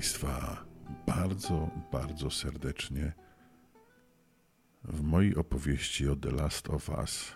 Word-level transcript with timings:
Państwa 0.00 0.64
bardzo, 1.06 1.70
bardzo 1.92 2.30
serdecznie 2.30 3.12
w 4.84 5.02
mojej 5.02 5.36
opowieści 5.36 6.08
o 6.08 6.16
The 6.16 6.30
Last 6.30 6.70
of 6.70 6.88
Us, 6.88 7.32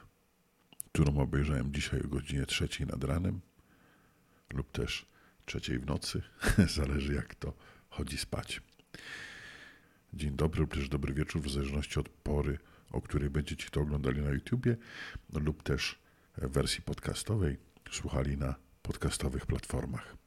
którą 0.93 1.19
obejrzałem 1.19 1.73
dzisiaj 1.73 2.01
o 2.01 2.09
godzinie 2.09 2.47
trzeciej 2.47 2.87
nad 2.87 3.05
ranem 3.05 3.41
lub 4.53 4.73
też 4.73 5.07
trzeciej 5.45 5.79
w 5.79 5.87
nocy, 5.87 6.23
zależy 6.77 7.15
jak 7.15 7.35
to 7.35 7.53
chodzi 7.89 8.19
spać. 8.19 8.63
Dzień 10.13 10.37
dobry 10.37 10.61
lub 10.61 10.75
też 10.75 10.89
dobry 10.89 11.15
wieczór, 11.15 11.43
w 11.43 11.51
zależności 11.51 12.01
od 12.01 12.09
pory, 12.09 12.59
o 12.91 13.01
której 13.01 13.31
będziecie 13.31 13.71
to 13.71 13.81
oglądali 13.81 14.23
na 14.23 14.31
YouTubie 14.31 14.77
lub 15.33 15.63
też 15.63 15.99
w 16.39 16.49
wersji 16.49 16.83
podcastowej, 16.83 17.57
słuchali 17.91 18.37
na 18.37 18.55
podcastowych 18.83 19.47
platformach. 19.47 20.24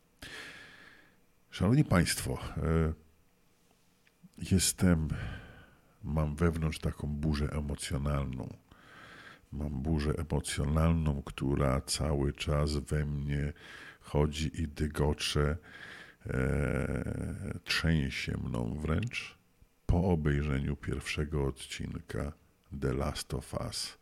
Szanowni 1.58 1.84
Państwo, 1.84 2.40
e, 2.58 2.94
jestem, 4.52 5.08
mam 6.04 6.36
wewnątrz 6.36 6.80
taką 6.80 7.08
burzę 7.08 7.50
emocjonalną. 7.52 8.58
Mam 9.52 9.70
burzę 9.70 10.14
emocjonalną, 10.18 11.24
która 11.24 11.82
cały 11.82 12.34
czas 12.34 12.78
we 12.78 13.06
mnie 13.06 13.54
chodzi 14.02 14.62
i 14.62 14.68
dygocze, 14.68 15.58
e, 16.26 17.60
trzęsie 17.64 18.38
mną 18.38 18.80
wręcz 18.80 19.38
po 19.86 20.04
obejrzeniu 20.04 20.76
pierwszego 20.76 21.46
odcinka 21.46 22.34
The 22.82 22.94
Last 22.94 23.34
of 23.34 23.54
Us. 23.54 23.98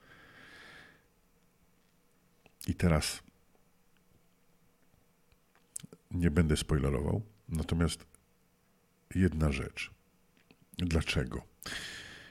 I 2.67 2.73
teraz 2.75 3.23
nie 6.11 6.31
będę 6.31 6.57
spoilerował, 6.57 7.34
natomiast 7.49 8.05
jedna 9.15 9.51
rzecz. 9.51 9.91
Dlaczego 10.77 11.41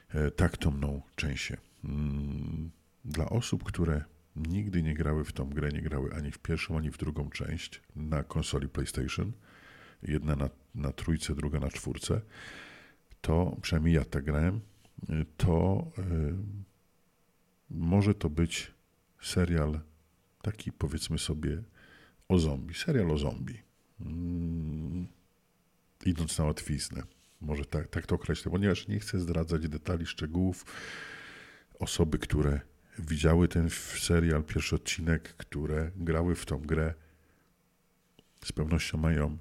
e, 0.08 0.30
tak 0.30 0.56
to 0.56 0.70
mną 0.70 1.02
częściej? 1.16 1.56
Mm, 1.84 2.70
dla 3.04 3.28
osób, 3.28 3.64
które 3.64 4.04
nigdy 4.36 4.82
nie 4.82 4.94
grały 4.94 5.24
w 5.24 5.32
tą 5.32 5.50
grę, 5.50 5.68
nie 5.68 5.82
grały 5.82 6.14
ani 6.14 6.30
w 6.30 6.38
pierwszą, 6.38 6.78
ani 6.78 6.90
w 6.90 6.98
drugą 6.98 7.30
część 7.30 7.80
na 7.96 8.22
konsoli 8.22 8.68
PlayStation, 8.68 9.32
jedna 10.02 10.36
na, 10.36 10.50
na 10.74 10.92
trójce, 10.92 11.34
druga 11.34 11.60
na 11.60 11.68
czwórce, 11.68 12.20
to 13.20 13.56
przynajmniej 13.62 13.94
ja 13.94 14.04
tak 14.04 14.24
grałem, 14.24 14.60
e, 15.08 15.24
to 15.36 15.86
y, 15.98 16.34
może 17.70 18.14
to 18.14 18.30
być 18.30 18.72
serial 19.22 19.80
taki 20.42 20.72
powiedzmy 20.72 21.18
sobie 21.18 21.62
o 22.28 22.38
zombie, 22.38 22.74
serial 22.74 23.10
o 23.10 23.18
zombie. 23.18 23.62
Idąc 26.04 26.38
na 26.38 26.44
łatwiznę. 26.44 27.02
Może 27.40 27.64
tak, 27.64 27.88
tak 27.88 28.06
to 28.06 28.14
określę, 28.14 28.50
ponieważ 28.50 28.88
nie 28.88 29.00
chcę 29.00 29.20
zdradzać 29.20 29.68
detali, 29.68 30.06
szczegółów. 30.06 30.64
Osoby, 31.78 32.18
które 32.18 32.60
widziały 32.98 33.48
ten 33.48 33.70
serial, 33.98 34.44
pierwszy 34.44 34.76
odcinek, 34.76 35.34
które 35.36 35.90
grały 35.96 36.34
w 36.34 36.46
tą 36.46 36.58
grę, 36.58 36.94
z 38.44 38.52
pewnością 38.52 38.98
mają 38.98 39.38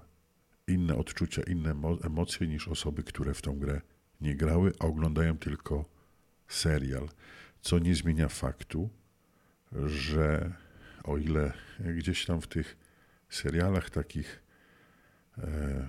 inne 0.67 0.95
odczucia, 0.95 1.41
inne 1.43 1.75
emocje 2.03 2.47
niż 2.47 2.67
osoby, 2.67 3.03
które 3.03 3.33
w 3.33 3.41
tą 3.41 3.59
grę 3.59 3.81
nie 4.21 4.35
grały, 4.35 4.71
a 4.79 4.85
oglądają 4.85 5.37
tylko 5.37 5.85
serial. 6.47 7.09
Co 7.61 7.79
nie 7.79 7.95
zmienia 7.95 8.29
faktu, 8.29 8.89
że 9.71 10.53
o 11.03 11.17
ile 11.17 11.53
gdzieś 11.97 12.25
tam 12.25 12.41
w 12.41 12.47
tych 12.47 12.77
serialach 13.29 13.89
takich 13.89 14.43
e, 15.37 15.82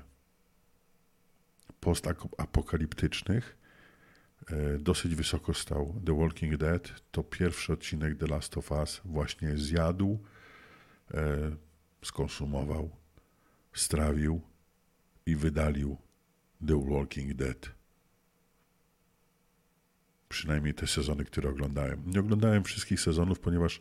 postapokaliptycznych 1.84 3.56
e, 4.50 4.78
dosyć 4.78 5.14
wysoko 5.14 5.54
stał 5.54 6.00
The 6.06 6.18
Walking 6.18 6.56
Dead, 6.56 7.02
to 7.10 7.22
pierwszy 7.22 7.72
odcinek 7.72 8.18
The 8.18 8.26
Last 8.26 8.58
of 8.58 8.70
Us 8.70 9.00
właśnie 9.04 9.56
zjadł, 9.56 10.18
e, 11.14 11.56
skonsumował, 12.02 12.90
strawił 13.72 14.40
i 15.26 15.36
wydalił 15.36 15.96
The 16.66 16.86
Walking 16.90 17.34
Dead. 17.34 17.70
Przynajmniej 20.28 20.74
te 20.74 20.86
sezony, 20.86 21.24
które 21.24 21.50
oglądałem. 21.50 22.02
Nie 22.06 22.20
oglądałem 22.20 22.64
wszystkich 22.64 23.00
sezonów, 23.00 23.40
ponieważ 23.40 23.80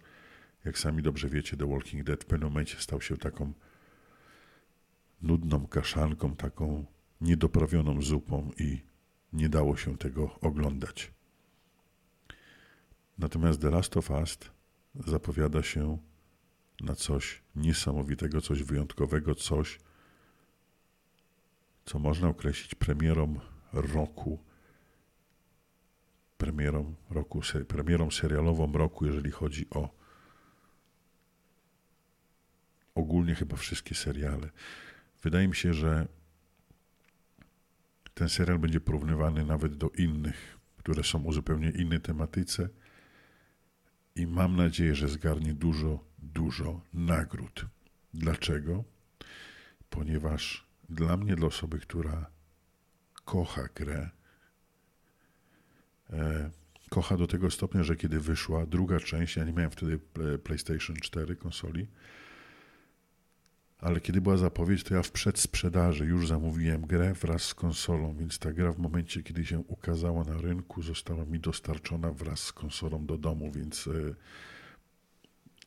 jak 0.65 0.79
sami 0.79 1.01
dobrze 1.01 1.29
wiecie, 1.29 1.57
The 1.57 1.69
Walking 1.69 2.03
Dead 2.03 2.23
w 2.23 2.25
pewnym 2.25 2.49
momencie 2.49 2.77
stał 2.79 3.01
się 3.01 3.17
taką 3.17 3.53
nudną 5.21 5.67
kaszanką, 5.67 6.35
taką 6.35 6.85
niedoprawioną 7.23 8.01
zupą 8.01 8.51
i 8.59 8.81
nie 9.33 9.49
dało 9.49 9.77
się 9.77 9.97
tego 9.97 10.39
oglądać. 10.41 11.11
Natomiast 13.17 13.61
The 13.61 13.69
Last 13.69 13.97
of 13.97 14.11
Us 14.11 14.37
zapowiada 14.95 15.63
się 15.63 15.97
na 16.81 16.95
coś 16.95 17.41
niesamowitego, 17.55 18.41
coś 18.41 18.63
wyjątkowego, 18.63 19.35
coś, 19.35 19.79
co 21.85 21.99
można 21.99 22.27
określić 22.27 22.75
premierą 22.75 23.39
roku, 23.73 24.39
premierą, 26.37 26.95
roku, 27.09 27.41
premierą 27.67 28.11
serialową 28.11 28.71
roku, 28.71 29.05
jeżeli 29.05 29.31
chodzi 29.31 29.69
o 29.69 29.89
ogólnie 32.95 33.35
chyba 33.35 33.55
wszystkie 33.55 33.95
seriale. 33.95 34.49
Wydaje 35.23 35.47
mi 35.47 35.55
się, 35.55 35.73
że 35.73 36.07
ten 38.13 38.29
serial 38.29 38.59
będzie 38.59 38.79
porównywany 38.79 39.45
nawet 39.45 39.75
do 39.75 39.89
innych, 39.89 40.57
które 40.77 41.03
są 41.03 41.27
o 41.27 41.31
zupełnie 41.31 41.69
innej 41.69 42.01
tematyce 42.01 42.69
i 44.15 44.27
mam 44.27 44.55
nadzieję, 44.55 44.95
że 44.95 45.09
zgarnie 45.09 45.53
dużo, 45.53 46.05
dużo 46.19 46.81
nagród. 46.93 47.65
Dlaczego? 48.13 48.83
Ponieważ 49.89 50.67
dla 50.89 51.17
mnie, 51.17 51.35
dla 51.35 51.47
osoby, 51.47 51.79
która 51.79 52.29
kocha 53.25 53.67
grę, 53.75 54.09
e, 56.09 56.51
kocha 56.89 57.17
do 57.17 57.27
tego 57.27 57.51
stopnia, 57.51 57.83
że 57.83 57.95
kiedy 57.95 58.19
wyszła 58.19 58.65
druga 58.65 58.99
część, 58.99 59.35
ja 59.35 59.43
nie 59.43 59.53
miałem 59.53 59.71
wtedy 59.71 59.99
PlayStation 60.43 60.95
4 60.95 61.35
konsoli, 61.35 61.87
ale 63.83 64.01
kiedy 64.01 64.21
była 64.21 64.37
zapowiedź, 64.37 64.83
to 64.83 64.95
ja 64.95 65.03
w 65.03 65.11
przedsprzedaży 65.11 66.05
już 66.05 66.27
zamówiłem 66.27 66.81
grę 66.81 67.13
wraz 67.13 67.43
z 67.43 67.53
konsolą, 67.53 68.15
więc 68.15 68.39
ta 68.39 68.53
gra 68.53 68.71
w 68.71 68.79
momencie, 68.79 69.23
kiedy 69.23 69.45
się 69.45 69.59
ukazała 69.59 70.23
na 70.23 70.41
rynku, 70.41 70.81
została 70.81 71.25
mi 71.25 71.39
dostarczona 71.39 72.11
wraz 72.11 72.39
z 72.39 72.53
konsolą 72.53 73.05
do 73.05 73.17
domu, 73.17 73.51
więc 73.51 73.87
e, 73.87 73.91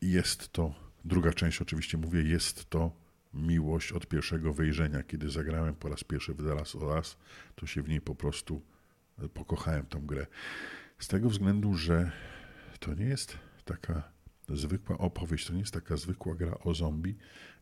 jest 0.01 0.49
to, 0.49 0.73
druga 1.05 1.33
część 1.33 1.61
oczywiście 1.61 1.97
mówię, 1.97 2.23
jest 2.23 2.69
to 2.69 2.91
miłość 3.33 3.91
od 3.91 4.07
pierwszego 4.07 4.53
wejrzenia. 4.53 5.03
Kiedy 5.03 5.29
zagrałem 5.29 5.75
po 5.75 5.89
raz 5.89 6.03
pierwszy 6.03 6.33
w 6.33 6.37
The 6.37 6.55
Last 6.55 6.75
of 6.75 6.83
Us, 6.83 7.17
to 7.55 7.65
się 7.65 7.81
w 7.81 7.89
niej 7.89 8.01
po 8.01 8.15
prostu 8.15 8.61
e, 9.19 9.29
pokochałem 9.29 9.85
tą 9.85 10.05
grę. 10.05 10.27
Z 10.99 11.07
tego 11.07 11.29
względu, 11.29 11.73
że 11.73 12.11
to 12.79 12.93
nie 12.93 13.05
jest 13.05 13.37
taka 13.65 14.16
zwykła 14.49 14.97
opowieść, 14.97 15.47
to 15.47 15.53
nie 15.53 15.59
jest 15.59 15.73
taka 15.73 15.97
zwykła 15.97 16.35
gra 16.35 16.57
o 16.63 16.73
zombie 16.73 17.15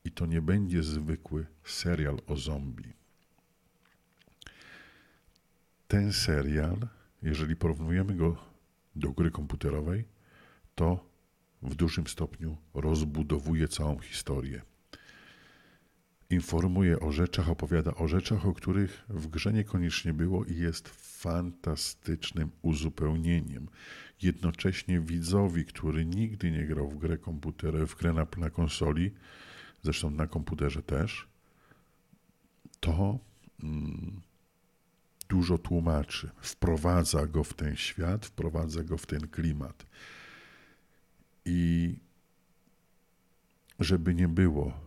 i 0.05 0.11
to 0.11 0.25
nie 0.25 0.41
będzie 0.41 0.83
zwykły 0.83 1.45
serial 1.63 2.19
o 2.27 2.35
zombie. 2.35 2.93
Ten 5.87 6.13
serial, 6.13 6.87
jeżeli 7.21 7.55
porównujemy 7.55 8.15
go 8.15 8.37
do 8.95 9.11
gry 9.11 9.31
komputerowej, 9.31 10.05
to 10.75 11.09
w 11.61 11.75
dużym 11.75 12.07
stopniu 12.07 12.57
rozbudowuje 12.73 13.67
całą 13.67 13.99
historię. 13.99 14.61
Informuje 16.29 16.99
o 16.99 17.11
rzeczach, 17.11 17.49
opowiada 17.49 17.95
o 17.95 18.07
rzeczach, 18.07 18.45
o 18.45 18.53
których 18.53 19.05
w 19.09 19.27
grze 19.27 19.53
niekoniecznie 19.53 20.13
było 20.13 20.45
i 20.45 20.55
jest 20.57 20.89
fantastycznym 20.89 22.51
uzupełnieniem 22.61 23.67
jednocześnie 24.21 24.99
widzowi, 24.99 25.65
który 25.65 26.05
nigdy 26.05 26.51
nie 26.51 26.65
grał 26.65 26.89
w 26.89 26.97
grę 26.97 27.17
komputerową, 27.17 27.85
w 27.85 27.95
grę 27.95 28.13
na, 28.13 28.27
na 28.37 28.49
konsoli, 28.49 29.11
zresztą 29.83 30.09
na 30.09 30.27
komputerze 30.27 30.83
też, 30.83 31.27
to 32.79 33.19
mm, 33.63 34.21
dużo 35.29 35.57
tłumaczy, 35.57 36.29
wprowadza 36.41 37.27
go 37.27 37.43
w 37.43 37.53
ten 37.53 37.75
świat, 37.75 38.25
wprowadza 38.25 38.83
go 38.83 38.97
w 38.97 39.05
ten 39.05 39.27
klimat. 39.27 39.85
I 41.45 41.93
żeby 43.79 44.15
nie 44.15 44.27
było, 44.27 44.84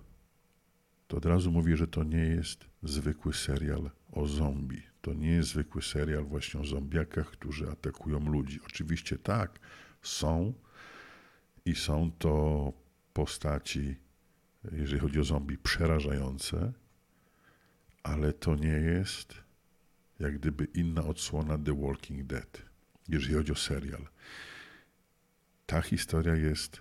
to 1.09 1.17
od 1.17 1.27
razu 1.27 1.53
mówię, 1.53 1.77
że 1.77 1.87
to 1.87 2.05
nie 2.05 2.25
jest 2.25 2.65
zwykły 2.83 3.35
serial 3.35 3.91
o 4.13 4.27
zombie. 4.27 4.83
To 5.01 5.15
nie 5.15 5.31
jest 5.31 5.49
zwykły 5.49 5.83
serial 5.83 6.25
właśnie 6.25 6.61
o 6.61 6.65
zombiakach, 6.65 7.31
którzy 7.31 7.71
atakują 7.71 8.21
ludzi. 8.21 8.61
Oczywiście 8.67 9.19
tak, 9.19 9.59
są 10.03 10.55
i 11.65 11.75
są 11.75 12.11
to 12.19 12.73
postaci, 13.13 13.97
jeżeli 14.73 15.01
chodzi 15.01 15.21
o 15.21 15.25
zombie, 15.25 15.59
przerażające, 15.59 16.73
ale 18.03 18.33
to 18.33 18.55
nie 18.57 18.69
jest 18.69 19.49
jak 20.21 20.39
gdyby 20.39 20.65
inna 20.65 21.05
odsłona 21.05 21.59
The 21.59 21.81
Walking 21.81 22.27
Dead, 22.27 22.63
jeżeli 23.09 23.35
chodzi 23.35 23.53
o 23.53 23.57
serial. 23.57 24.09
Ta 25.67 25.83
historia 25.83 26.35
jest 26.35 26.81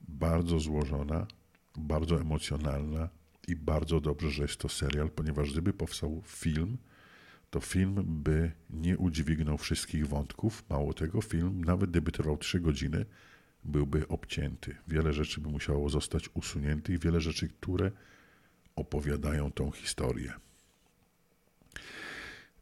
bardzo 0.00 0.60
złożona, 0.60 1.26
bardzo 1.80 2.20
emocjonalna 2.20 3.08
i 3.48 3.56
bardzo 3.56 4.00
dobrze, 4.00 4.30
że 4.30 4.42
jest 4.42 4.56
to 4.56 4.68
serial, 4.68 5.10
ponieważ 5.10 5.52
gdyby 5.52 5.72
powstał 5.72 6.22
film, 6.26 6.78
to 7.50 7.60
film 7.60 8.04
by 8.06 8.52
nie 8.70 8.98
udźwignął 8.98 9.58
wszystkich 9.58 10.06
wątków. 10.06 10.64
Mało 10.68 10.94
tego, 10.94 11.20
film, 11.20 11.64
nawet 11.64 11.90
gdyby 11.90 12.12
trwał 12.12 12.38
3 12.38 12.60
godziny, 12.60 13.06
byłby 13.64 14.08
obcięty. 14.08 14.76
Wiele 14.88 15.12
rzeczy 15.12 15.40
by 15.40 15.48
musiało 15.48 15.88
zostać 15.88 16.30
usuniętych, 16.34 16.98
wiele 16.98 17.20
rzeczy, 17.20 17.48
które 17.48 17.90
opowiadają 18.76 19.52
tą 19.52 19.70
historię. 19.70 20.32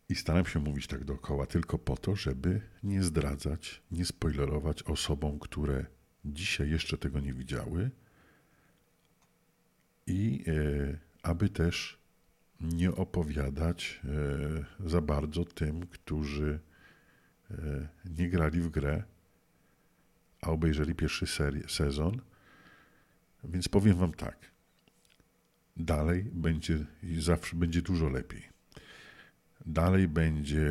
I 0.09 0.15
staram 0.15 0.47
się 0.47 0.61
mówić 0.61 0.87
tak 0.87 1.05
dookoła 1.05 1.47
tylko 1.47 1.79
po 1.79 1.97
to, 1.97 2.17
żeby 2.17 2.61
nie 2.83 3.03
zdradzać, 3.03 3.83
nie 3.91 4.05
spoilerować 4.05 4.83
osobom, 4.83 5.39
które 5.39 5.87
dzisiaj 6.25 6.71
jeszcze 6.71 6.99
tego 6.99 7.21
nie 7.21 7.35
widziały 7.35 7.91
i 10.09 10.45
e, 10.47 10.99
aby 11.23 11.49
też 11.49 11.99
nie 12.61 12.95
opowiadać 12.95 14.01
e, 14.81 14.89
za 14.89 15.01
bardzo 15.01 15.45
tym, 15.45 15.87
którzy 15.87 16.61
e, 17.51 17.55
nie 18.05 18.29
grali 18.31 18.61
w 18.61 18.69
grę, 18.69 19.03
a 20.43 20.51
obejrzeli 20.51 20.95
pierwszy 20.95 21.27
sezon. 21.69 22.21
Więc 23.45 23.69
powiem 23.69 23.97
Wam 23.97 24.13
tak. 24.13 24.37
Dalej 25.77 26.25
będzie 26.33 26.85
i 27.03 27.21
zawsze 27.21 27.57
będzie 27.57 27.83
dużo 27.83 28.09
lepiej. 28.09 28.49
Dalej 29.67 30.09
będzie, 30.09 30.71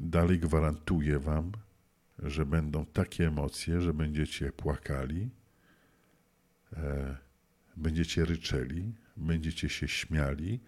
dalej 0.00 0.38
gwarantuję 0.38 1.18
Wam, 1.18 1.52
że 2.18 2.46
będą 2.46 2.86
takie 2.86 3.26
emocje, 3.26 3.80
że 3.80 3.94
będziecie 3.94 4.52
płakali, 4.52 5.30
e, 6.76 7.27
będziecie 7.78 8.24
ryczeli, 8.24 8.94
będziecie 9.16 9.68
się 9.68 9.88
śmiali 9.88 10.60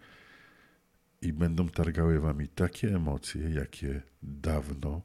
i 1.22 1.32
będą 1.32 1.68
targały 1.68 2.20
Wami 2.20 2.48
takie 2.48 2.94
emocje, 2.96 3.50
jakie 3.50 4.02
dawno 4.22 5.02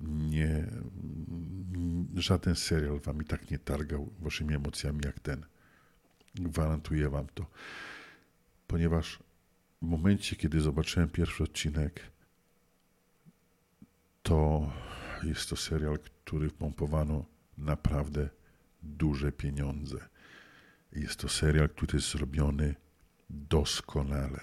nie, 0.00 0.66
żaden 2.14 2.54
serial 2.54 3.00
Wami 3.00 3.24
tak 3.24 3.50
nie 3.50 3.58
targał 3.58 4.12
Waszymi 4.18 4.54
emocjami 4.54 5.00
jak 5.04 5.20
ten. 5.20 5.44
Gwarantuję 6.34 7.08
Wam 7.08 7.26
to. 7.34 7.46
Ponieważ 8.66 9.18
w 9.82 9.86
momencie, 9.86 10.36
kiedy 10.36 10.60
zobaczyłem 10.60 11.08
pierwszy 11.08 11.42
odcinek, 11.42 12.00
to 14.22 14.72
jest 15.22 15.50
to 15.50 15.56
serial, 15.56 15.98
który 15.98 16.50
pompowano 16.50 17.24
naprawdę 17.58 18.28
duże 18.82 19.32
pieniądze. 19.32 20.08
Jest 20.92 21.16
to 21.16 21.28
serial, 21.28 21.68
który 21.68 21.96
jest 21.96 22.10
zrobiony 22.10 22.74
doskonale. 23.30 24.40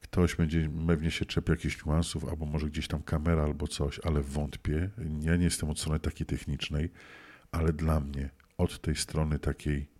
Ktoś 0.00 0.36
będzie 0.36 0.70
pewnie 0.86 1.10
się 1.10 1.24
czepiał 1.24 1.56
jakichś 1.56 1.84
niuansów, 1.84 2.24
albo 2.24 2.46
może 2.46 2.66
gdzieś 2.66 2.88
tam 2.88 3.02
kamera, 3.02 3.42
albo 3.42 3.68
coś, 3.68 4.00
ale 4.04 4.22
wątpię. 4.22 4.90
Ja 5.20 5.36
nie 5.36 5.44
jestem 5.44 5.70
od 5.70 5.80
strony 5.80 6.00
takiej 6.00 6.26
technicznej, 6.26 6.90
ale 7.52 7.72
dla 7.72 8.00
mnie 8.00 8.30
od 8.58 8.80
tej 8.80 8.96
strony 8.96 9.38
takiej 9.38 9.96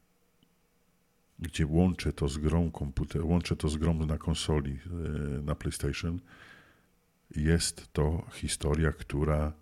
gdzie 1.39 1.67
łączę 1.67 2.13
to 2.13 2.29
z 2.29 2.39
grą 2.39 2.71
komputer, 2.71 3.25
łączę 3.25 3.57
to 3.57 3.69
z 3.69 3.77
grą 3.77 3.95
na 3.95 4.19
konsoli, 4.19 4.79
e, 4.87 5.43
na 5.43 5.55
PlayStation, 5.55 6.21
jest 7.37 7.93
to 7.93 8.27
historia, 8.33 8.93
która 8.93 9.53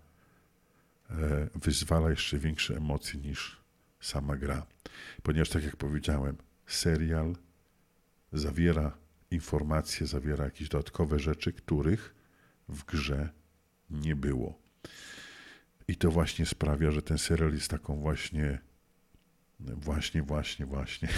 e, 1.10 1.48
wyzwala 1.54 2.10
jeszcze 2.10 2.38
większe 2.38 2.76
emocje 2.76 3.20
niż 3.20 3.60
sama 4.00 4.36
gra. 4.36 4.66
Ponieważ, 5.22 5.48
tak 5.48 5.64
jak 5.64 5.76
powiedziałem, 5.76 6.36
serial 6.66 7.36
zawiera 8.32 8.98
informacje, 9.30 10.06
zawiera 10.06 10.44
jakieś 10.44 10.68
dodatkowe 10.68 11.18
rzeczy, 11.18 11.52
których 11.52 12.14
w 12.68 12.84
grze 12.84 13.28
nie 13.90 14.16
było. 14.16 14.58
I 15.88 15.96
to 15.96 16.10
właśnie 16.10 16.46
sprawia, 16.46 16.90
że 16.90 17.02
ten 17.02 17.18
serial 17.18 17.52
jest 17.52 17.70
taką 17.70 18.00
właśnie 18.00 18.58
Właśnie, 19.60 20.22
właśnie, 20.22 20.66
właśnie. 20.66 21.08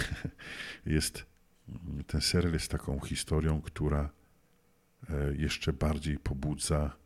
Jest, 0.85 1.25
ten 2.07 2.21
serial 2.21 2.53
jest 2.53 2.71
taką 2.71 2.99
historią, 2.99 3.61
która 3.61 4.09
e, 5.09 5.35
jeszcze 5.35 5.73
bardziej 5.73 6.19
pobudza 6.19 6.97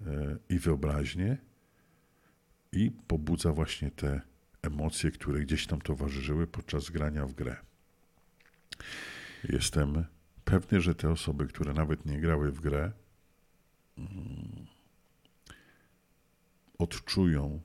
e, 0.00 0.04
i 0.48 0.58
wyobraźnię, 0.58 1.36
i 2.72 2.90
pobudza 2.90 3.52
właśnie 3.52 3.90
te 3.90 4.20
emocje, 4.62 5.10
które 5.10 5.40
gdzieś 5.40 5.66
tam 5.66 5.80
towarzyszyły 5.80 6.46
podczas 6.46 6.90
grania 6.90 7.26
w 7.26 7.34
grę. 7.34 7.56
Jestem 9.44 10.04
pewny, 10.44 10.80
że 10.80 10.94
te 10.94 11.10
osoby, 11.10 11.46
które 11.46 11.72
nawet 11.74 12.06
nie 12.06 12.20
grały 12.20 12.52
w 12.52 12.60
grę, 12.60 12.92
mm, 13.98 14.66
odczują 16.78 17.60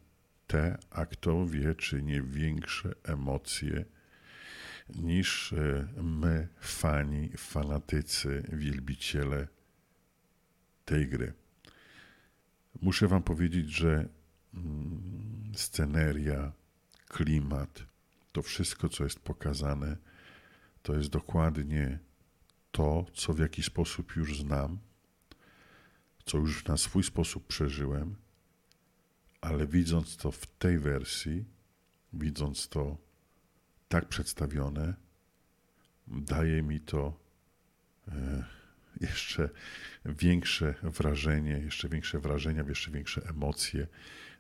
te, 0.48 0.78
a 0.90 1.06
kto 1.06 1.48
wie, 1.48 1.75
czy 1.75 2.04
nie 2.04 2.22
większe 2.22 2.96
emocje 3.04 3.86
niż 4.89 5.54
e, 5.54 5.88
my, 6.04 6.48
fani, 6.60 7.30
fanatycy, 7.38 8.44
wielbiciele 8.54 9.48
tej 10.86 11.07
gry. 11.07 11.34
Muszę 12.81 13.07
Wam 13.07 13.24
powiedzieć, 13.24 13.69
że 13.69 14.10
mm, 14.54 15.51
sceneria, 15.56 16.51
klimat, 17.13 17.83
to 18.31 18.42
wszystko, 18.42 18.89
co 18.89 19.04
jest 19.04 19.19
pokazane, 19.19 19.98
to 20.83 20.95
jest 20.95 21.10
dokładnie 21.10 22.00
to, 22.71 23.06
co 23.13 23.33
w 23.33 23.39
jakiś 23.39 23.65
sposób 23.65 24.15
już 24.15 24.39
znam, 24.39 24.80
co 26.25 26.38
już 26.38 26.65
na 26.65 26.77
swój 26.77 27.04
sposób 27.04 27.48
przeżyłem 27.48 28.15
ale 29.44 29.68
widząc 29.68 30.18
to 30.18 30.31
w 30.31 30.45
tej 30.48 30.80
wersji, 30.80 31.45
widząc 32.13 32.69
to 32.69 32.98
tak 33.88 34.07
przedstawione, 34.07 34.93
daje 36.08 36.62
mi 36.62 36.79
to 36.79 37.20
e, 38.08 38.43
jeszcze 39.01 39.50
większe 40.05 40.75
wrażenie, 40.84 41.51
jeszcze 41.51 41.89
większe 41.89 42.20
wrażenia, 42.20 42.63
jeszcze 42.67 42.91
większe 42.91 43.22
emocje 43.29 43.88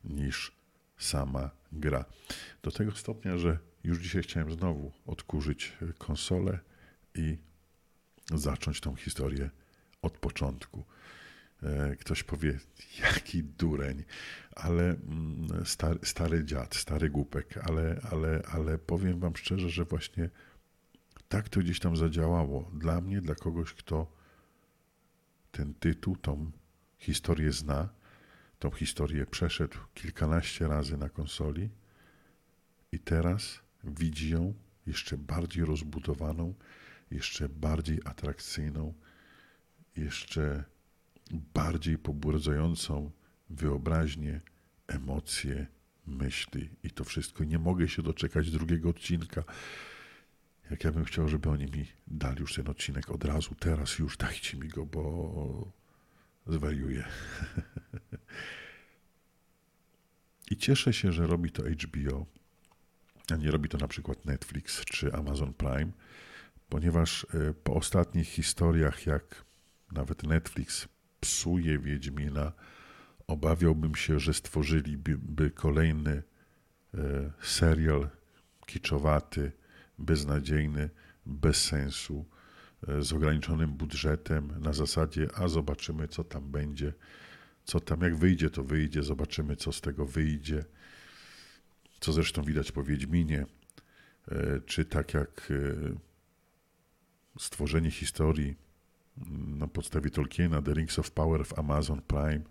niż 0.03 0.51
sama 0.97 1.49
gra. 1.71 2.05
Do 2.63 2.71
tego 2.71 2.91
stopnia, 2.91 3.37
że 3.37 3.57
już 3.83 3.99
dzisiaj 3.99 4.23
chciałem 4.23 4.51
znowu 4.51 4.91
odkurzyć 5.05 5.73
konsolę 5.97 6.59
i 7.15 7.37
zacząć 8.33 8.81
tą 8.81 8.95
historię 8.95 9.49
od 10.01 10.17
początku. 10.17 10.83
E, 11.63 11.95
ktoś 11.95 12.23
powie, 12.23 12.59
jaki 12.99 13.43
dureń, 13.43 14.03
ale 14.55 14.83
mm, 14.83 15.65
stary, 15.65 15.99
stary 16.03 16.45
dziad, 16.45 16.75
stary 16.75 17.09
głupek, 17.09 17.57
ale, 17.57 18.01
ale, 18.11 18.41
ale 18.51 18.77
powiem 18.77 19.19
wam 19.19 19.35
szczerze, 19.35 19.69
że 19.69 19.85
właśnie 19.85 20.29
tak 21.29 21.49
to 21.49 21.59
gdzieś 21.59 21.79
tam 21.79 21.97
zadziałało. 21.97 22.71
Dla 22.73 23.01
mnie, 23.01 23.21
dla 23.21 23.35
kogoś, 23.35 23.73
kto 23.73 24.11
ten 25.51 25.73
tytuł, 25.73 26.15
tą 26.15 26.51
historię 26.97 27.51
zna, 27.51 27.89
tą 28.63 28.71
historię 28.71 29.25
przeszedł 29.25 29.77
kilkanaście 29.93 30.67
razy 30.67 30.97
na 30.97 31.09
konsoli 31.09 31.69
i 32.91 32.99
teraz 32.99 33.59
widzi 33.83 34.29
ją 34.29 34.53
jeszcze 34.87 35.17
bardziej 35.17 35.65
rozbudowaną, 35.65 36.53
jeszcze 37.11 37.49
bardziej 37.49 37.99
atrakcyjną, 38.05 38.93
jeszcze 39.97 40.63
bardziej 41.31 41.97
pobudzającą 41.97 43.11
wyobraźnię, 43.49 44.41
emocje, 44.87 45.67
myśli 46.07 46.69
i 46.83 46.91
to 46.91 47.03
wszystko. 47.03 47.43
Nie 47.43 47.59
mogę 47.59 47.87
się 47.87 48.01
doczekać 48.01 48.51
drugiego 48.51 48.89
odcinka. 48.89 49.43
Jak 50.71 50.83
ja 50.83 50.91
bym 50.91 51.05
chciał, 51.05 51.29
żeby 51.29 51.49
oni 51.49 51.65
mi 51.65 51.87
dali 52.07 52.39
już 52.39 52.55
ten 52.55 52.69
odcinek 52.69 53.09
od 53.09 53.25
razu, 53.25 53.55
teraz 53.55 53.99
już 53.99 54.17
dajcie 54.17 54.57
mi 54.57 54.67
go, 54.67 54.85
bo 54.85 55.82
zwariuję. 56.47 57.03
I 60.51 60.57
cieszę 60.57 60.93
się, 60.93 61.11
że 61.11 61.27
robi 61.27 61.51
to 61.51 61.63
HBO, 61.63 62.25
a 63.31 63.35
nie 63.35 63.51
robi 63.51 63.69
to 63.69 63.77
na 63.77 63.87
przykład 63.87 64.25
Netflix 64.25 64.85
czy 64.85 65.13
Amazon 65.13 65.53
Prime, 65.53 65.91
ponieważ 66.69 67.27
e, 67.33 67.53
po 67.53 67.73
ostatnich 67.73 68.27
historiach, 68.27 69.05
jak 69.05 69.45
nawet 69.91 70.23
Netflix 70.23 70.87
psuje 71.19 71.79
Wiedźmina, 71.79 72.51
obawiałbym 73.27 73.95
się, 73.95 74.19
że 74.19 74.33
stworzyliby 74.33 75.51
kolejny 75.51 76.23
e, 76.93 77.31
serial 77.41 78.09
kiczowaty, 78.65 79.51
beznadziejny, 79.99 80.89
bez 81.25 81.65
sensu, 81.65 82.25
z 82.99 83.13
ograniczonym 83.13 83.71
budżetem, 83.71 84.53
na 84.59 84.73
zasadzie, 84.73 85.27
a 85.35 85.47
zobaczymy, 85.47 86.07
co 86.07 86.23
tam 86.23 86.51
będzie, 86.51 86.93
co 87.63 87.79
tam, 87.79 88.01
jak 88.01 88.15
wyjdzie, 88.15 88.49
to 88.49 88.63
wyjdzie, 88.63 89.03
zobaczymy, 89.03 89.55
co 89.55 89.71
z 89.71 89.81
tego 89.81 90.05
wyjdzie. 90.05 90.65
Co 91.99 92.13
zresztą 92.13 92.43
widać 92.43 92.71
po 92.71 92.83
Wiedźminie, 92.83 93.45
e, 94.31 94.59
czy 94.65 94.85
tak 94.85 95.13
jak 95.13 95.53
stworzenie 97.39 97.91
historii 97.91 98.55
na 99.57 99.67
podstawie 99.67 100.09
Tolkiena, 100.09 100.61
The 100.61 100.73
Rings 100.73 100.99
of 100.99 101.11
Power 101.11 101.45
w 101.45 101.59
Amazon 101.59 102.01
Prime, 102.01 102.41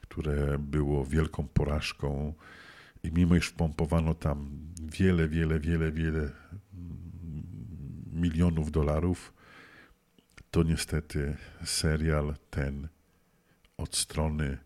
które 0.00 0.58
było 0.58 1.04
wielką 1.04 1.48
porażką 1.48 2.34
i 3.02 3.12
mimo 3.12 3.36
iż 3.36 3.46
wpompowano 3.46 4.14
tam 4.14 4.50
wiele, 4.82 5.28
wiele, 5.28 5.60
wiele, 5.60 5.92
wiele 5.92 6.30
milionów 8.12 8.70
dolarów, 8.70 9.32
to 10.50 10.62
niestety 10.62 11.36
serial 11.64 12.34
ten 12.50 12.88
od 13.76 13.96
strony 13.96 14.58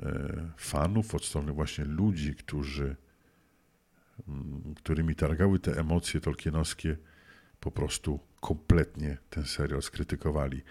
e, 0.00 0.50
fanów, 0.56 1.14
od 1.14 1.24
strony 1.24 1.52
właśnie 1.52 1.84
ludzi, 1.84 2.34
którzy, 2.34 2.96
mm, 4.28 4.74
którymi 4.74 5.14
targały 5.14 5.58
te 5.58 5.80
emocje 5.80 6.20
tolkienowskie, 6.20 6.96
po 7.60 7.70
prostu 7.70 8.20
kompletnie 8.40 9.18
ten 9.30 9.44
serial 9.44 9.82
skrytykowali. 9.82 10.62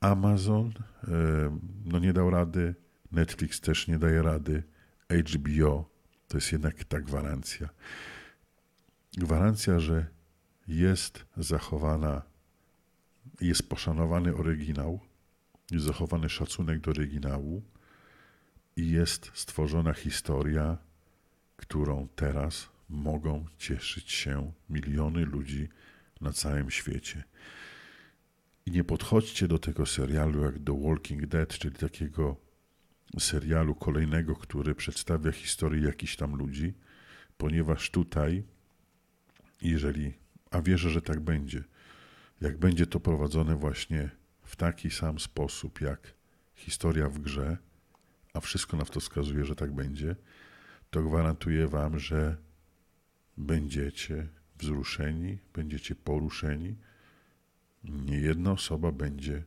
Amazon 0.00 0.68
e, 0.68 1.58
no 1.84 1.98
nie 1.98 2.12
dał 2.12 2.30
rady, 2.30 2.74
Netflix 3.12 3.60
też 3.60 3.88
nie 3.88 3.98
daje 3.98 4.22
rady, 4.22 4.62
HBO 5.10 5.92
to 6.28 6.36
jest 6.36 6.52
jednak 6.52 6.84
ta 6.84 7.00
gwarancja. 7.00 7.68
Gwarancja, 9.16 9.80
że 9.80 10.06
jest 10.68 11.24
zachowana, 11.36 12.22
jest 13.40 13.68
poszanowany 13.68 14.34
oryginał, 14.34 15.00
jest 15.70 15.84
zachowany 15.84 16.28
szacunek 16.28 16.80
do 16.80 16.90
oryginału 16.90 17.62
i 18.76 18.90
jest 18.90 19.30
stworzona 19.34 19.92
historia, 19.92 20.78
którą 21.56 22.08
teraz 22.16 22.68
mogą 22.88 23.46
cieszyć 23.58 24.12
się 24.12 24.52
miliony 24.70 25.24
ludzi 25.24 25.68
na 26.20 26.32
całym 26.32 26.70
świecie. 26.70 27.24
I 28.66 28.70
nie 28.70 28.84
podchodźcie 28.84 29.48
do 29.48 29.58
tego 29.58 29.86
serialu 29.86 30.44
jak 30.44 30.58
do 30.58 30.76
Walking 30.76 31.26
Dead, 31.26 31.48
czyli 31.48 31.74
takiego 31.74 32.36
serialu 33.18 33.74
kolejnego, 33.74 34.36
który 34.36 34.74
przedstawia 34.74 35.32
historię 35.32 35.82
jakichś 35.86 36.16
tam 36.16 36.36
ludzi, 36.36 36.74
ponieważ 37.36 37.90
tutaj, 37.90 38.42
jeżeli, 39.62 40.12
a 40.50 40.62
wierzę, 40.62 40.90
że 40.90 41.02
tak 41.02 41.20
będzie, 41.20 41.64
jak 42.42 42.58
będzie 42.58 42.86
to 42.86 43.00
prowadzone 43.00 43.56
właśnie 43.56 44.10
w 44.42 44.56
taki 44.56 44.90
sam 44.90 45.18
sposób 45.18 45.80
jak 45.80 46.14
historia 46.54 47.08
w 47.08 47.18
grze, 47.18 47.56
a 48.34 48.40
wszystko 48.40 48.76
na 48.76 48.84
to 48.84 49.00
wskazuje, 49.00 49.44
że 49.44 49.56
tak 49.56 49.72
będzie, 49.72 50.16
to 50.90 51.02
gwarantuję 51.02 51.68
Wam, 51.68 51.98
że 51.98 52.36
będziecie 53.36 54.28
wzruszeni, 54.58 55.38
będziecie 55.54 55.94
poruszeni. 55.94 56.76
Nie 57.84 58.18
jedna 58.18 58.52
osoba 58.52 58.92
będzie 58.92 59.42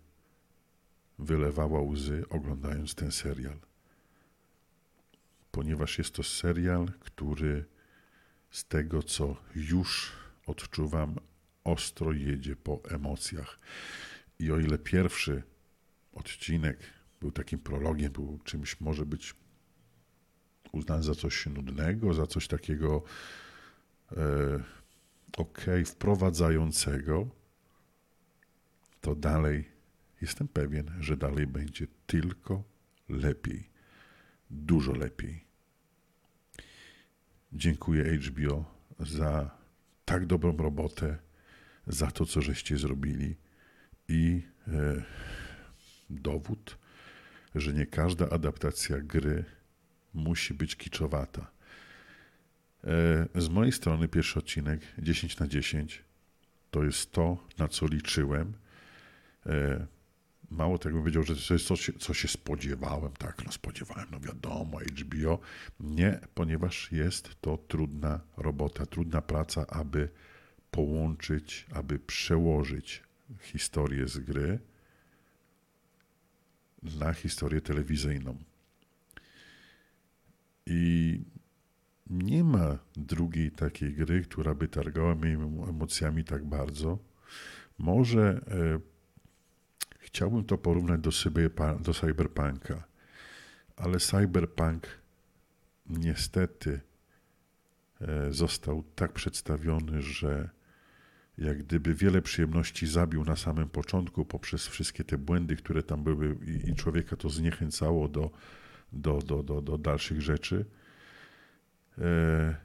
wylewała 1.19 1.81
łzy 1.81 2.23
oglądając 2.29 2.95
ten 2.95 3.11
serial. 3.11 3.57
Ponieważ 5.51 5.97
jest 5.97 6.13
to 6.13 6.23
serial, 6.23 6.91
który 6.99 7.65
z 8.51 8.65
tego, 8.65 9.03
co 9.03 9.35
już 9.55 10.11
odczuwam, 10.47 11.15
ostro 11.65 12.13
jedzie 12.13 12.55
po 12.55 12.81
emocjach. 12.89 13.59
I 14.39 14.51
o 14.51 14.59
ile 14.59 14.77
pierwszy 14.77 15.43
odcinek 16.13 16.77
był 17.19 17.31
takim 17.31 17.59
prologiem, 17.59 18.11
był 18.11 18.39
czymś 18.43 18.81
może 18.81 19.05
być 19.05 19.35
uznany 20.71 21.03
za 21.03 21.15
coś 21.15 21.45
nudnego, 21.45 22.13
za 22.13 22.27
coś 22.27 22.47
takiego 22.47 23.03
e, 24.11 24.63
ok, 25.37 25.65
wprowadzającego, 25.85 27.27
to 29.01 29.15
dalej 29.15 29.69
jestem 30.21 30.47
pewien, 30.47 30.91
że 30.99 31.17
dalej 31.17 31.47
będzie 31.47 31.87
tylko 32.07 32.63
lepiej. 33.09 33.69
Dużo 34.49 34.91
lepiej. 34.91 35.45
Dziękuję 37.53 38.17
HBO 38.17 38.65
za 38.99 39.57
tak 40.05 40.25
dobrą 40.25 40.57
robotę, 40.57 41.17
za 41.87 42.11
to, 42.11 42.25
co 42.25 42.41
żeście 42.41 42.77
zrobili 42.77 43.35
i 44.07 44.41
e, 44.67 45.03
dowód, 46.09 46.77
że 47.55 47.73
nie 47.73 47.85
każda 47.85 48.29
adaptacja 48.29 48.99
gry 48.99 49.45
musi 50.13 50.53
być 50.53 50.75
kiczowata. 50.75 51.51
E, 52.83 53.41
z 53.41 53.49
mojej 53.49 53.71
strony 53.71 54.07
pierwszy 54.07 54.39
odcinek 54.39 54.81
10 54.99 55.39
na 55.39 55.47
10 55.47 56.03
to 56.71 56.83
jest 56.83 57.11
to, 57.11 57.37
na 57.57 57.67
co 57.67 57.87
liczyłem. 57.87 58.53
E, 59.45 59.85
mało 60.51 60.77
tego 60.77 60.99
powiedział, 60.99 61.23
że 61.23 61.35
to 61.35 61.53
jest 61.53 61.67
coś, 61.67 61.91
co 61.99 62.13
się 62.13 62.27
spodziewałem. 62.27 63.11
Tak, 63.11 63.45
no 63.45 63.51
spodziewałem, 63.51 64.07
no 64.11 64.19
wiadomo, 64.19 64.79
HBO. 64.79 65.39
Nie, 65.79 66.19
ponieważ 66.33 66.91
jest 66.91 67.41
to 67.41 67.57
trudna 67.57 68.19
robota, 68.37 68.85
trudna 68.85 69.21
praca, 69.21 69.67
aby 69.67 70.09
połączyć, 70.75 71.65
aby 71.71 71.99
przełożyć 71.99 73.03
historię 73.41 74.07
z 74.07 74.19
gry 74.19 74.59
na 76.99 77.13
historię 77.13 77.61
telewizyjną. 77.61 78.37
I 80.65 81.21
nie 82.09 82.43
ma 82.43 82.77
drugiej 82.95 83.51
takiej 83.51 83.93
gry, 83.93 84.21
która 84.21 84.53
by 84.53 84.67
targała 84.67 85.15
mnie 85.15 85.33
emocjami 85.69 86.23
tak 86.23 86.45
bardzo. 86.45 86.99
Może 87.77 88.41
e, 88.47 88.79
chciałbym 89.99 90.43
to 90.43 90.57
porównać 90.57 91.01
do, 91.01 91.11
do 91.79 91.93
Cyberpunka, 91.93 92.83
ale 93.75 93.99
Cyberpunk 93.99 94.87
niestety 95.89 96.81
e, 98.01 98.33
został 98.33 98.83
tak 98.95 99.13
przedstawiony, 99.13 100.01
że 100.01 100.54
jak 101.37 101.57
gdyby 101.57 101.93
wiele 101.93 102.21
przyjemności 102.21 102.87
zabił 102.87 103.25
na 103.25 103.35
samym 103.35 103.69
początku 103.69 104.25
poprzez 104.25 104.67
wszystkie 104.67 105.03
te 105.03 105.17
błędy, 105.17 105.55
które 105.55 105.83
tam 105.83 106.03
były 106.03 106.37
i, 106.45 106.69
i 106.69 106.75
człowieka 106.75 107.15
to 107.15 107.29
zniechęcało 107.29 108.07
do, 108.07 108.31
do, 108.93 109.19
do, 109.19 109.43
do, 109.43 109.61
do 109.61 109.77
dalszych 109.77 110.21
rzeczy 110.21 110.65
E, 111.97 112.55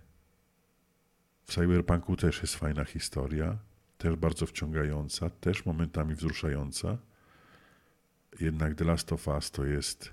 w 1.45 1.53
Cyberpunku 1.53 2.17
też 2.17 2.43
jest 2.43 2.57
fajna 2.57 2.85
historia, 2.85 3.59
też 3.99 4.17
bardzo 4.17 4.47
wciągająca, 4.47 5.31
też 5.31 5.67
momentami 5.67 6.15
wzruszająca. 6.15 6.99
Jednak 8.41 8.75
The 8.75 8.85
Last 8.85 9.13
of 9.13 9.29
Us 9.29 9.51
to 9.51 9.65
jest 9.65 10.13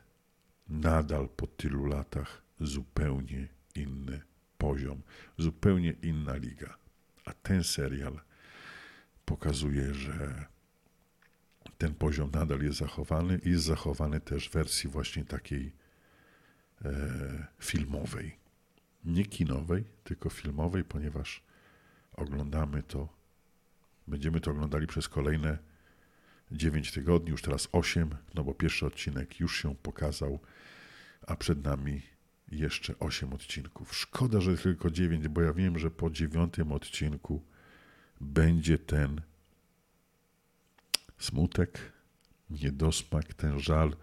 nadal 0.69 1.29
po 1.29 1.47
tylu 1.47 1.85
latach 1.85 2.41
zupełnie 2.59 3.47
inny 3.75 4.21
poziom, 4.57 5.01
zupełnie 5.37 5.91
inna 5.91 6.35
liga. 6.35 6.77
A 7.25 7.33
ten 7.33 7.63
serial 7.63 8.19
pokazuje, 9.27 9.93
że 9.93 10.45
ten 11.77 11.95
poziom 11.95 12.31
nadal 12.31 12.61
jest 12.61 12.77
zachowany 12.77 13.39
i 13.43 13.49
jest 13.49 13.63
zachowany 13.63 14.19
też 14.19 14.49
w 14.49 14.53
wersji 14.53 14.89
właśnie 14.89 15.25
takiej 15.25 15.71
e, 16.85 17.47
filmowej 17.59 18.37
nie 19.05 19.25
kinowej, 19.25 19.83
tylko 20.03 20.29
filmowej, 20.29 20.83
ponieważ 20.83 21.43
oglądamy 22.13 22.83
to, 22.83 23.09
będziemy 24.07 24.41
to 24.41 24.51
oglądali 24.51 24.87
przez 24.87 25.09
kolejne 25.09 25.57
9 26.51 26.91
tygodni, 26.91 27.31
już 27.31 27.41
teraz 27.41 27.67
8, 27.71 28.15
no 28.33 28.43
bo 28.43 28.53
pierwszy 28.53 28.85
odcinek 28.85 29.39
już 29.39 29.61
się 29.61 29.75
pokazał, 29.75 30.39
a 31.27 31.35
przed 31.35 31.63
nami 31.63 32.01
jeszcze 32.47 32.99
8 32.99 33.33
odcinków. 33.33 33.95
Szkoda, 33.95 34.41
że 34.41 34.57
tylko 34.57 34.91
9, 34.91 35.27
bo 35.27 35.41
ja 35.41 35.53
wiem, 35.53 35.79
że 35.79 35.91
po 35.91 36.09
dziewiątym 36.09 36.71
odcinku 36.71 37.43
będzie 38.21 38.77
ten 38.77 39.21
smutek, 41.17 41.79
niedosmak, 42.49 43.33
ten 43.33 43.59
żal, 43.59 43.95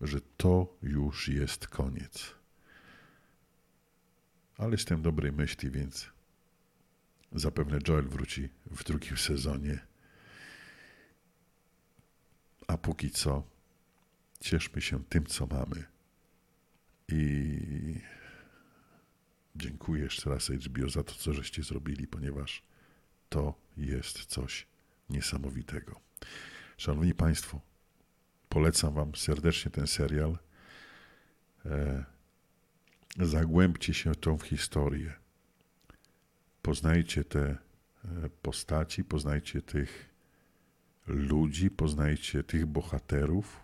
że 0.00 0.20
to 0.36 0.76
już 0.82 1.28
jest 1.28 1.68
koniec 1.68 2.36
ale 4.58 4.70
jestem 4.70 5.02
dobrej 5.02 5.32
myśli, 5.32 5.70
więc 5.70 6.10
zapewne 7.32 7.78
Joel 7.88 8.08
wróci 8.08 8.48
w 8.70 8.84
drugim 8.84 9.16
sezonie. 9.16 9.78
A 12.68 12.78
póki 12.78 13.10
co, 13.10 13.42
cieszmy 14.40 14.82
się 14.82 15.04
tym, 15.04 15.26
co 15.26 15.46
mamy. 15.46 15.84
I 17.08 18.00
dziękuję 19.56 20.02
jeszcze 20.02 20.30
raz 20.30 20.48
HBO 20.50 20.88
za 20.88 21.02
to, 21.02 21.14
co 21.14 21.32
żeście 21.32 21.62
zrobili, 21.62 22.06
ponieważ 22.06 22.62
to 23.36 23.54
jest 23.76 24.24
coś 24.24 24.66
niesamowitego. 25.10 26.00
Szanowni 26.76 27.14
Państwo, 27.14 27.60
polecam 28.48 28.94
Wam 28.94 29.14
serdecznie 29.14 29.70
ten 29.70 29.86
serial. 29.86 30.38
E, 31.66 32.04
zagłębcie 33.18 33.94
się 33.94 34.12
w 34.12 34.16
tą 34.16 34.38
historię. 34.38 35.12
Poznajcie 36.62 37.24
te 37.24 37.40
e, 37.48 37.58
postaci, 38.42 39.04
poznajcie 39.04 39.62
tych 39.62 40.14
ludzi, 41.06 41.70
poznajcie 41.70 42.42
tych 42.42 42.66
bohaterów, 42.66 43.60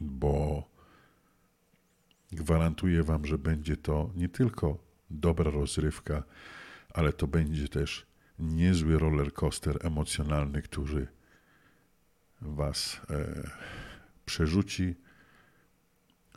bo 0.00 0.68
gwarantuję 2.32 3.02
Wam, 3.02 3.26
że 3.26 3.38
będzie 3.38 3.76
to 3.76 4.10
nie 4.16 4.28
tylko 4.28 4.78
dobra 5.10 5.50
rozrywka, 5.50 6.22
ale 6.94 7.12
to 7.12 7.26
będzie 7.26 7.68
też 7.68 8.06
niezły 8.38 8.98
roller 8.98 9.32
coaster 9.32 9.86
emocjonalny, 9.86 10.62
który 10.62 11.06
Was 12.40 13.00
e, 13.10 13.50
przerzuci, 14.26 14.94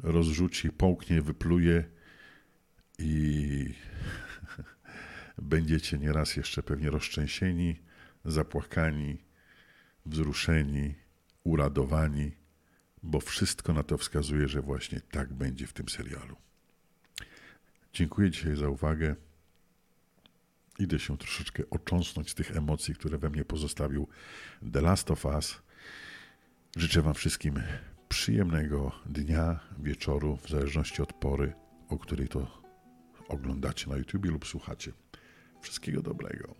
rozrzuci, 0.03 0.72
połknie, 0.72 1.22
wypluje 1.22 1.84
i 3.00 3.74
będziecie 5.38 5.98
nieraz 5.98 6.36
jeszcze 6.36 6.63
pewnie 6.63 6.89
roztrzęsieni, 6.89 7.79
zapłakani, 8.25 9.18
wzruszeni, 10.06 10.96
uradowani, 11.44 12.32
bo 13.03 13.20
wszystko 13.20 13.74
na 13.74 13.84
to 13.84 13.98
wskazuje, 13.98 14.48
że 14.48 14.62
właśnie 14.62 15.01
tak 15.01 15.34
będzie 15.34 15.68
w 15.68 15.74
tym 15.74 15.89
serialu. 15.89 16.36
Dziękuję 17.94 18.32
dzisiaj 18.32 18.56
za 18.56 18.70
uwagę. 18.70 19.15
Idę 20.79 21.00
się 21.00 21.17
troszeczkę 21.17 21.63
ocząsnąć 21.69 22.29
z 22.29 22.36
tych 22.36 22.57
emocji, 22.57 22.95
które 22.95 23.17
we 23.17 23.29
mnie 23.29 23.45
pozostawił 23.45 24.07
The 24.74 24.81
Last 24.81 25.12
of 25.12 25.25
Us. 25.25 25.62
Życzę 26.77 27.01
Wam 27.01 27.13
wszystkim 27.13 27.63
przyjemnego 28.09 28.91
dnia, 29.05 29.59
wieczoru, 29.79 30.38
w 30.38 30.50
zależności 30.50 31.01
od 31.01 31.13
pory, 31.13 31.53
o 31.89 31.98
której 31.98 32.27
to 32.27 32.62
oglądacie 33.27 33.89
na 33.89 33.98
YouTube 33.98 34.25
lub 34.25 34.48
słuchacie. 34.48 34.91
Wszystkiego 35.62 36.01
dobrego. 36.01 36.55